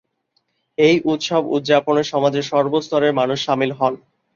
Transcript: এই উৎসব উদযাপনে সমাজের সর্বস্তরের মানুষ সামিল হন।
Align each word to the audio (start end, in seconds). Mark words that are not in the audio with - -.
এই 0.77 0.95
উৎসব 1.05 1.41
উদযাপনে 1.55 2.03
সমাজের 2.11 2.45
সর্বস্তরের 2.51 3.13
মানুষ 3.19 3.37
সামিল 3.47 3.71
হন। 3.79 3.93